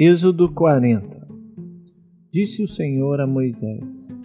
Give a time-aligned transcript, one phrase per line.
[0.00, 1.26] Êxodo 40
[2.32, 4.16] Disse o Senhor a Moisés: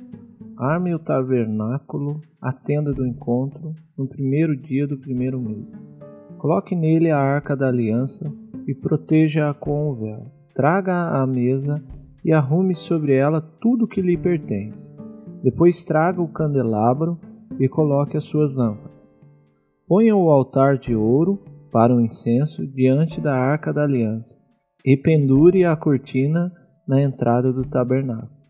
[0.55, 5.67] Arme o tabernáculo, a tenda do encontro, no primeiro dia do primeiro mês.
[6.37, 8.31] Coloque nele a arca da aliança
[8.67, 10.31] e proteja-a com o véu.
[10.53, 11.83] Traga-a à mesa
[12.23, 14.93] e arrume sobre ela tudo o que lhe pertence.
[15.41, 17.17] Depois traga o candelabro
[17.59, 19.19] e coloque as suas lâmpadas.
[19.87, 24.42] Ponha o altar de ouro para o incenso diante da arca da aliança
[24.85, 26.51] e pendure a cortina
[26.87, 28.43] na entrada do tabernáculo.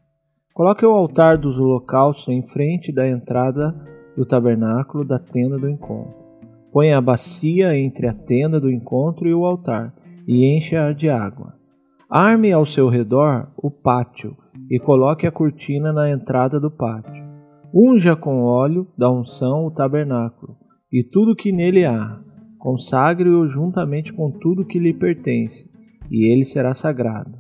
[0.54, 3.74] Coloque o altar dos holocaustos em frente da entrada
[4.16, 6.14] do tabernáculo da tenda do encontro.
[6.72, 9.94] Ponha a bacia entre a tenda do encontro e o altar
[10.28, 11.54] e encha-a de água.
[12.10, 14.36] Arme ao seu redor o pátio
[14.70, 17.24] e coloque a cortina na entrada do pátio.
[17.74, 20.56] Unja com óleo da unção o tabernáculo
[20.92, 22.20] e tudo que nele há.
[22.60, 25.73] Consagre-o juntamente com tudo que lhe pertence
[26.14, 27.34] e ele será sagrado.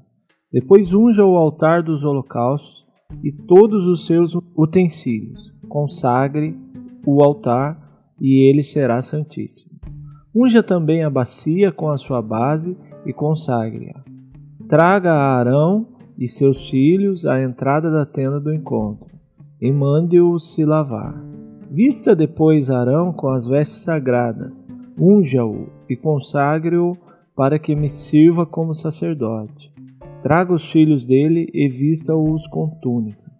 [0.51, 2.83] Depois unja o altar dos holocaustos
[3.23, 5.53] e todos os seus utensílios.
[5.69, 6.57] Consagre
[7.05, 7.79] o altar
[8.19, 9.79] e ele será santíssimo.
[10.35, 14.03] Unja também a bacia com a sua base e consagre-a.
[14.67, 19.07] Traga a Arão e seus filhos à entrada da tenda do encontro
[19.61, 21.15] e mande-os se lavar.
[21.69, 26.97] Vista depois Arão com as vestes sagradas, unja-o e consagre-o
[27.35, 29.73] para que me sirva como sacerdote.
[30.21, 33.31] Traga os filhos dele e vista-os com túnica.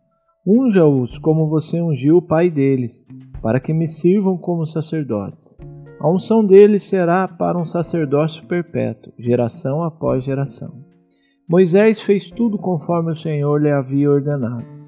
[0.45, 3.05] Unja-os como você ungiu o pai deles,
[3.41, 5.57] para que me sirvam como sacerdotes.
[5.99, 10.83] A unção deles será para um sacerdócio perpétuo, geração após geração.
[11.47, 14.82] Moisés fez tudo conforme o Senhor lhe havia ordenado.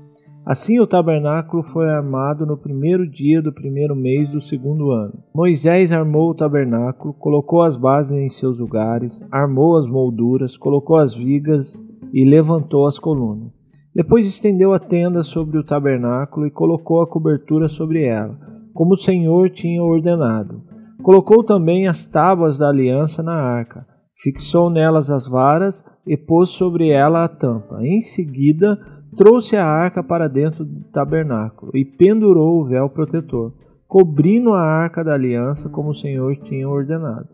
[0.46, 5.14] Assim o tabernáculo foi armado no primeiro dia do primeiro mês do segundo ano.
[5.34, 11.16] Moisés armou o tabernáculo, colocou as bases em seus lugares, armou as molduras, colocou as
[11.16, 13.54] vigas e levantou as colunas.
[13.95, 18.38] Depois estendeu a tenda sobre o tabernáculo e colocou a cobertura sobre ela,
[18.72, 20.61] como o Senhor tinha ordenado.
[21.02, 23.84] Colocou também as tábuas da aliança na arca,
[24.22, 27.80] fixou nelas as varas e pôs sobre ela a tampa.
[27.82, 28.78] Em seguida,
[29.15, 33.53] trouxe a arca para dentro do tabernáculo e pendurou o véu protetor,
[33.87, 37.30] cobrindo a arca da aliança como o Senhor tinha ordenado.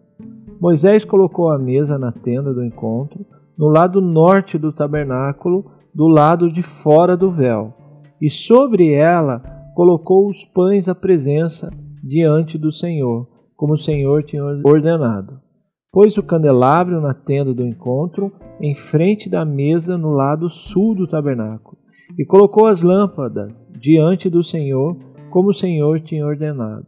[0.59, 3.25] Moisés colocou a mesa na tenda do encontro,
[3.57, 7.73] no lado norte do tabernáculo, do lado de fora do véu,
[8.21, 9.39] e sobre ela
[9.75, 11.71] colocou os pães da presença
[12.03, 15.39] diante do Senhor, como o Senhor tinha ordenado.
[15.93, 18.31] Pôs o candelabro na tenda do encontro,
[18.61, 21.77] em frente da mesa no lado sul do tabernáculo,
[22.17, 24.95] e colocou as lâmpadas diante do Senhor,
[25.29, 26.85] como o Senhor tinha ordenado.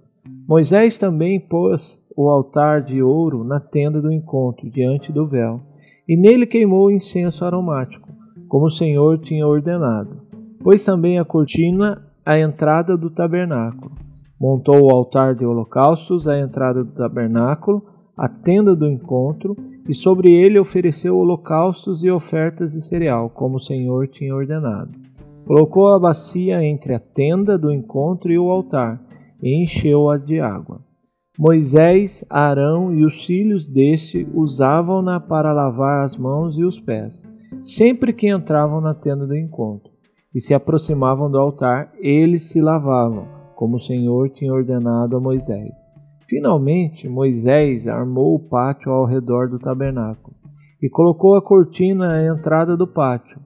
[0.47, 5.59] Moisés também pôs o altar de ouro na tenda do encontro, diante do véu,
[6.07, 8.07] e nele queimou o incenso aromático,
[8.47, 10.21] como o Senhor tinha ordenado.
[10.63, 13.91] Pôs também a cortina à entrada do tabernáculo.
[14.39, 19.55] Montou o altar de holocaustos à entrada do tabernáculo, a tenda do encontro,
[19.87, 24.91] e sobre ele ofereceu holocaustos e ofertas de cereal, como o Senhor tinha ordenado.
[25.45, 29.01] Colocou a bacia entre a tenda do encontro e o altar,
[29.41, 30.79] e encheu-a de água.
[31.37, 37.27] Moisés, Arão e os filhos deste usavam-na para lavar as mãos e os pés,
[37.61, 39.91] sempre que entravam na tenda do encontro,
[40.33, 45.82] e se aproximavam do altar, eles se lavavam, como o Senhor tinha ordenado a Moisés.
[46.33, 50.35] Finalmente, Moisés armou o pátio ao redor do tabernáculo
[50.81, 53.39] e colocou a cortina à entrada do pátio.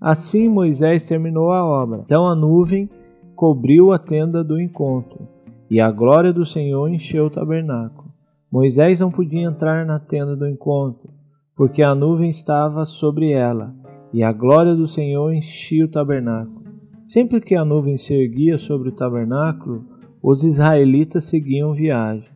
[0.00, 2.02] Assim Moisés terminou a obra.
[2.04, 2.88] Então a nuvem
[3.34, 5.26] cobriu a tenda do encontro,
[5.68, 8.08] e a glória do Senhor encheu o tabernáculo.
[8.52, 11.10] Moisés não podia entrar na tenda do encontro,
[11.56, 13.74] porque a nuvem estava sobre ela,
[14.12, 16.62] e a glória do Senhor enchia o tabernáculo.
[17.04, 22.28] Sempre que a nuvem se erguia sobre o tabernáculo, os israelitas seguiam viagem.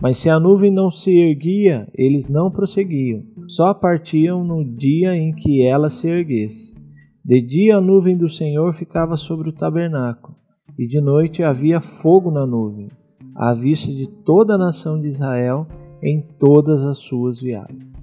[0.00, 5.32] Mas se a nuvem não se erguia, eles não prosseguiam, só partiam no dia em
[5.32, 6.74] que ela se erguesse.
[7.24, 10.36] De dia a nuvem do Senhor ficava sobre o tabernáculo,
[10.78, 12.88] e de noite havia fogo na nuvem,
[13.34, 15.66] à vista de toda a nação de Israel
[16.02, 17.95] em todas as suas viagens.